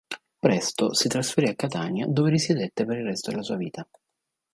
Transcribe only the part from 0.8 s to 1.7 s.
si trasferì a